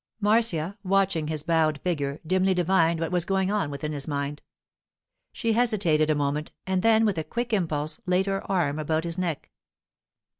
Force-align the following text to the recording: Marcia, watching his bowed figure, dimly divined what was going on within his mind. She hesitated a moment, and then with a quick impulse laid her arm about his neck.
Marcia, 0.19 0.79
watching 0.83 1.27
his 1.27 1.43
bowed 1.43 1.79
figure, 1.83 2.19
dimly 2.25 2.55
divined 2.55 2.99
what 2.99 3.11
was 3.11 3.23
going 3.23 3.51
on 3.51 3.69
within 3.69 3.91
his 3.91 4.07
mind. 4.07 4.41
She 5.31 5.53
hesitated 5.53 6.09
a 6.09 6.15
moment, 6.15 6.51
and 6.65 6.81
then 6.81 7.05
with 7.05 7.19
a 7.19 7.23
quick 7.23 7.53
impulse 7.53 7.99
laid 8.07 8.25
her 8.25 8.51
arm 8.51 8.79
about 8.79 9.03
his 9.03 9.19
neck. 9.19 9.51